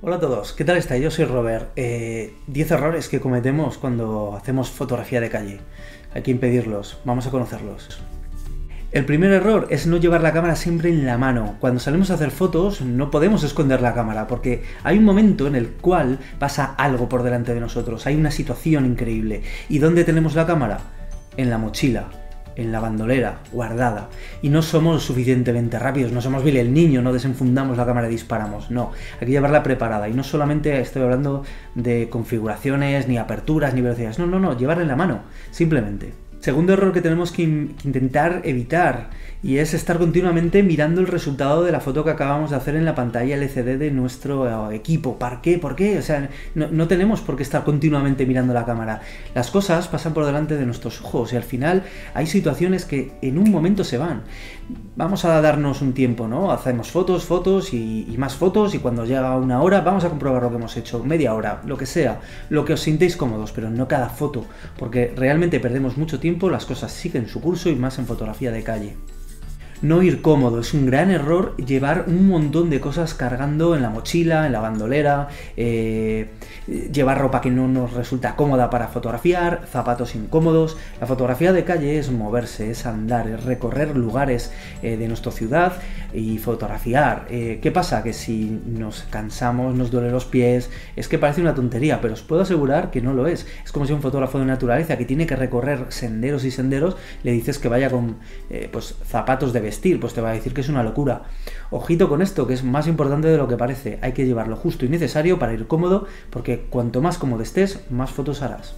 [0.00, 1.02] Hola a todos, ¿qué tal estáis?
[1.02, 1.74] Yo soy Robert.
[1.74, 2.32] 10 eh,
[2.70, 5.58] errores que cometemos cuando hacemos fotografía de calle.
[6.14, 8.00] Hay que impedirlos, vamos a conocerlos.
[8.92, 11.56] El primer error es no llevar la cámara siempre en la mano.
[11.58, 15.56] Cuando salimos a hacer fotos no podemos esconder la cámara porque hay un momento en
[15.56, 19.42] el cual pasa algo por delante de nosotros, hay una situación increíble.
[19.68, 20.78] ¿Y dónde tenemos la cámara?
[21.36, 22.08] En la mochila
[22.58, 24.08] en la bandolera, guardada.
[24.42, 28.10] Y no somos suficientemente rápidos, no somos Billy el niño, no desenfundamos la cámara y
[28.10, 28.70] disparamos.
[28.70, 30.08] No, hay que llevarla preparada.
[30.08, 31.44] Y no solamente estoy hablando
[31.76, 34.18] de configuraciones, ni aperturas, ni velocidades.
[34.18, 35.20] No, no, no, llevarla en la mano,
[35.52, 36.27] simplemente.
[36.40, 39.10] Segundo error que tenemos que, intentar evitar
[39.42, 42.84] y es estar continuamente mirando el resultado de la foto que acabamos de hacer en
[42.84, 45.18] la pantalla LCD de nuestro eh, equipo.
[45.18, 45.58] ¿Para qué?
[45.58, 45.98] ¿Por qué?
[45.98, 49.00] O sea, no, tenemos por qué estar continuamente mirando la cámara.
[49.34, 51.82] Las cosas pasan por delante de nuestros ojos y al final
[52.14, 54.22] hay situaciones que en un momento se van
[54.96, 56.50] vamos a darnos un tiempo, ¿no?
[56.50, 60.50] Hacemos fotos, fotos y, más fotos y cuando llega una hora vamos a comprobar lo
[60.50, 63.86] que hemos hecho, media hora, lo que sea, lo que os sintéis cómodos, pero no
[63.86, 64.44] cada foto,
[64.76, 68.62] porque realmente perdemos mucho tiempo, las cosas siguen su curso y más en fotografía de
[68.62, 68.96] calle
[69.82, 70.60] no ir cómodo.
[70.60, 74.60] Es un gran error llevar un montón de cosas cargando en la mochila, en la
[74.60, 76.30] bandolera, eh,
[76.92, 80.76] llevar ropa que no nos resulta cómoda para fotografiar, zapatos incómodos.
[81.00, 84.52] La fotografía de calle es moverse, es andar, es recorrer lugares
[84.82, 85.74] eh, de nuestra ciudad
[86.12, 87.26] y fotografiar.
[87.30, 88.02] Eh, ¿Qué pasa?
[88.02, 92.22] Que si nos cansamos, nos duele los pies, es que parece una tontería, pero os
[92.22, 93.46] puedo asegurar que no lo es.
[93.64, 97.32] Es como si un fotógrafo de naturaleza que tiene que recorrer senderos y senderos, le
[97.32, 98.16] dices que vaya con
[98.72, 101.24] pues, zapatos de vestir, pues te va a decir que es una locura.
[101.70, 103.98] Ojito con esto, que es más importante de lo que parece.
[104.00, 108.10] Hay que llevarlo justo y necesario para ir cómodo, porque cuanto más cómodo estés, más
[108.10, 108.74] fotos harás.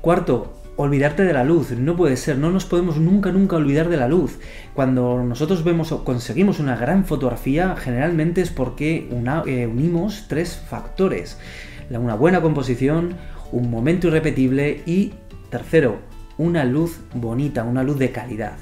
[0.00, 1.72] Cuarto, olvidarte de la luz.
[1.72, 4.38] No puede ser, no nos podemos nunca, nunca olvidar de la luz.
[4.74, 9.08] Cuando nosotros vemos o conseguimos una gran fotografía, generalmente es porque
[9.46, 11.38] eh, unimos tres factores.
[11.90, 13.16] Una buena composición,
[13.52, 15.12] un momento irrepetible y,
[15.50, 15.98] tercero,
[16.38, 18.54] una luz bonita, una luz de calidad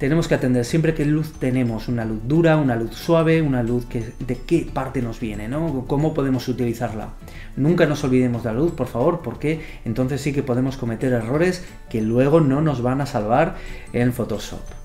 [0.00, 3.84] tenemos que atender siempre qué luz tenemos, una luz dura, una luz suave, una luz
[3.84, 5.84] que, de qué parte nos viene, ¿no?
[5.86, 7.10] ¿Cómo podemos utilizarla?
[7.54, 11.66] Nunca nos olvidemos de la luz, por favor, porque entonces sí que podemos cometer errores
[11.90, 13.56] que luego no nos van a salvar
[13.92, 14.79] en Photoshop.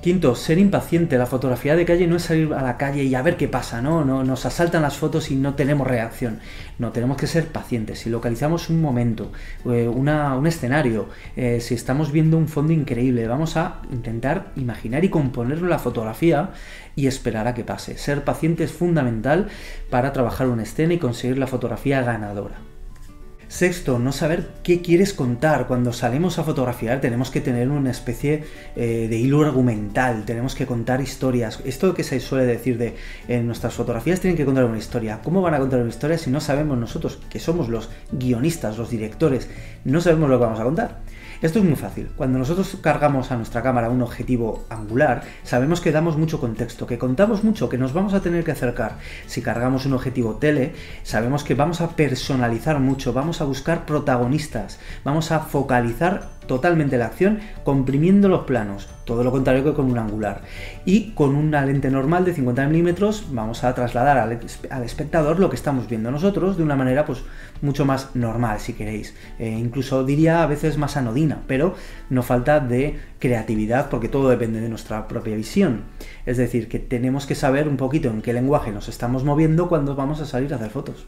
[0.00, 1.18] Quinto, ser impaciente.
[1.18, 3.82] La fotografía de calle no es salir a la calle y a ver qué pasa,
[3.82, 4.04] ¿no?
[4.04, 6.38] no nos asaltan las fotos y no tenemos reacción.
[6.78, 7.98] No, tenemos que ser pacientes.
[7.98, 9.32] Si localizamos un momento,
[9.64, 15.08] eh, un escenario, eh, si estamos viendo un fondo increíble, vamos a intentar imaginar y
[15.08, 16.50] componer la fotografía
[16.94, 17.98] y esperar a que pase.
[17.98, 19.48] Ser paciente es fundamental
[19.90, 22.77] para trabajar una escena y conseguir la fotografía ganadora.
[23.48, 25.66] Sexto, no saber qué quieres contar.
[25.66, 28.44] Cuando salimos a fotografiar tenemos que tener una especie
[28.76, 31.60] eh, de hilo argumental, tenemos que contar historias.
[31.64, 35.20] Esto que se suele decir de en nuestras fotografías tienen que contar una historia.
[35.24, 38.90] ¿Cómo van a contar una historia si no sabemos nosotros, que somos los guionistas, los
[38.90, 39.48] directores,
[39.82, 40.98] no sabemos lo que vamos a contar?
[41.40, 42.10] Esto es muy fácil.
[42.16, 46.98] Cuando nosotros cargamos a nuestra cámara un objetivo angular, sabemos que damos mucho contexto, que
[46.98, 48.98] contamos mucho, que nos vamos a tener que acercar.
[49.26, 54.80] Si cargamos un objetivo tele, sabemos que vamos a personalizar mucho, vamos a buscar protagonistas,
[55.04, 59.98] vamos a focalizar totalmente la acción comprimiendo los planos, todo lo contrario que con un
[59.98, 60.42] angular.
[60.84, 65.56] Y con una lente normal de 50 milímetros vamos a trasladar al, espectador lo que
[65.56, 67.22] estamos viendo nosotros de una manera pues
[67.62, 71.76] mucho más normal si queréis, eh, incluso diría a veces más anodina, pero
[72.10, 75.82] no falta de creatividad porque todo depende de nuestra propia visión.
[76.26, 79.94] Es decir, que tenemos que saber un poquito en qué lenguaje nos estamos moviendo cuando
[79.94, 81.06] vamos a salir a hacer fotos.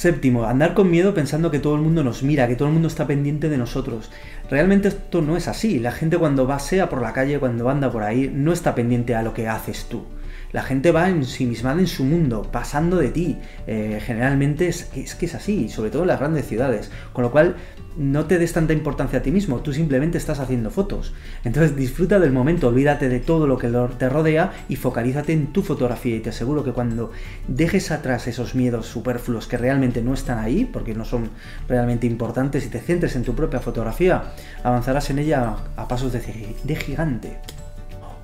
[0.00, 2.88] Séptimo, andar con miedo pensando que todo el mundo nos mira, que todo el mundo
[2.88, 4.10] está pendiente de nosotros.
[4.48, 5.78] Realmente esto no es así.
[5.78, 9.14] La gente cuando va sea por la calle, cuando anda por ahí, no está pendiente
[9.14, 10.06] a lo que haces tú.
[10.52, 13.38] La gente va ensimismada en su mundo, pasando de ti.
[13.66, 16.90] Eh, generalmente es, es, que es así, sobre todo en las grandes ciudades.
[17.12, 17.56] Con lo cual,
[17.96, 21.12] no te des tanta importancia a ti mismo, tú simplemente estás haciendo fotos.
[21.44, 23.68] Entonces disfruta del momento, olvídate de todo lo que
[23.98, 26.16] te rodea y focalízate en tu fotografía.
[26.16, 27.12] Y te aseguro que cuando
[27.48, 31.30] dejes atrás esos miedos superfluos que realmente no están ahí, porque no son
[31.68, 34.32] realmente importantes, y te centres en tu propia fotografía,
[34.62, 37.38] avanzarás en ella a pasos de, de gigante.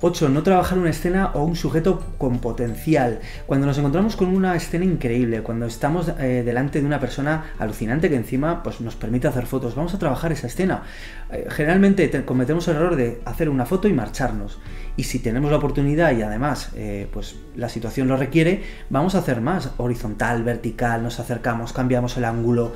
[0.01, 0.29] 8.
[0.29, 3.19] No trabajar una escena o un sujeto con potencial.
[3.45, 8.09] Cuando nos encontramos con una escena increíble, cuando estamos eh, delante de una persona alucinante
[8.09, 10.83] que encima pues, nos permite hacer fotos, vamos a trabajar esa escena.
[11.31, 14.59] Eh, generalmente cometemos el error de hacer una foto y marcharnos.
[14.95, 19.19] Y si tenemos la oportunidad y además eh, pues, la situación lo requiere, vamos a
[19.19, 19.71] hacer más.
[19.77, 22.73] Horizontal, vertical, nos acercamos, cambiamos el ángulo.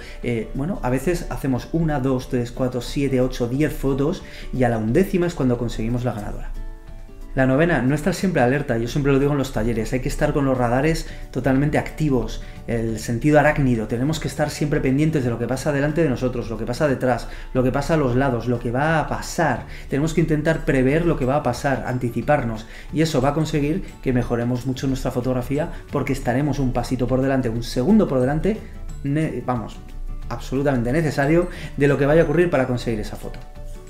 [0.55, 4.23] bueno, a veces hacemos una, dos, tres, cuatro, siete, ocho, diez fotos
[4.53, 6.60] y a la undécima es cuando conseguimos la ganadora.
[7.33, 10.09] La novena, no estar siempre alerta, yo siempre lo digo en los talleres, hay que
[10.09, 15.29] estar con los radares totalmente activos, el sentido arácnido, tenemos que estar siempre pendientes de
[15.29, 18.17] lo que pasa delante de nosotros, lo que pasa detrás, lo que pasa a los
[18.17, 21.85] lados, lo que va a pasar, tenemos que intentar prever lo que va a pasar,
[21.87, 27.07] anticiparnos, y eso va a conseguir que mejoremos mucho nuestra fotografía porque estaremos un pasito
[27.07, 28.57] por delante, un segundo por delante,
[29.45, 29.77] vamos,
[30.27, 33.39] absolutamente necesario de lo que vaya a ocurrir para conseguir esa foto.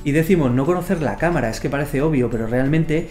[0.03, 3.07] Y decimos no conocer la cámara, es que parece obvio, pero realmente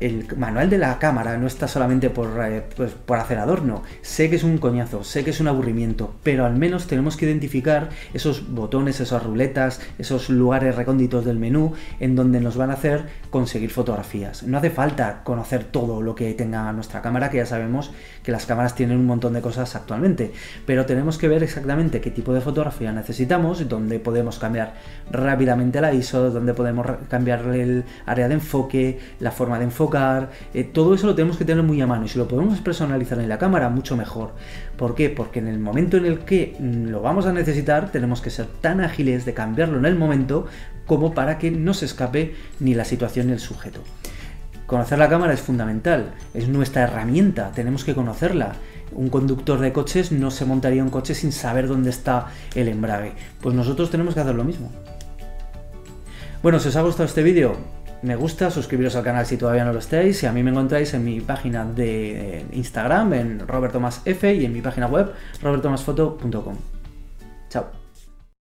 [0.00, 3.82] el manual de la cámara no está solamente por, eh, pues, por, hacer adorno.
[4.02, 7.26] Sé que es un coñazo, sé que es un aburrimiento, pero al menos tenemos que
[7.26, 12.74] identificar esos botones, esas ruletas, esos lugares recónditos del menú en donde nos van a
[12.74, 14.42] hacer conseguir fotografías.
[14.42, 18.46] No hace falta conocer todo lo que tenga nuestra cámara, que ya sabemos que las
[18.46, 20.32] cámaras tienen un montón de cosas actualmente,
[20.66, 24.74] pero tenemos que ver exactamente qué tipo de fotografía necesitamos, dónde podemos cambiar
[25.10, 30.64] rápidamente la ISO, dónde podemos cambiar el área de enfoque, la forma de enfoque, eh,
[30.64, 33.28] todo eso lo tenemos que tener muy a mano y si lo podemos personalizar en
[33.28, 34.32] la cámara, mucho mejor.
[34.76, 35.10] ¿Por qué?
[35.10, 38.46] Porque en el momento en el que mm, lo vamos a necesitar, tenemos que ser
[38.46, 40.46] tan ágiles de cambiarlo en el momento
[40.86, 43.80] como para que no se escape ni la situación ni el sujeto.
[44.66, 48.56] Conocer la cámara es fundamental, es nuestra herramienta, tenemos que conocerla.
[48.92, 53.12] Un conductor de coches no se montaría un coche sin saber dónde está el embrague.
[53.40, 54.70] Pues nosotros tenemos que hacer lo mismo.
[56.42, 57.56] Bueno, si os ha gustado este vídeo,
[58.06, 60.94] me gusta, suscribiros al canal si todavía no lo estáis y a mí me encontráis
[60.94, 63.74] en mi página de Instagram en Robert
[64.04, 65.12] F y en mi página web
[65.42, 66.75] robertomasfoto.com.